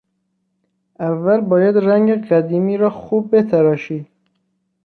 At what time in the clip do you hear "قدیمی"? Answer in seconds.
2.31-2.77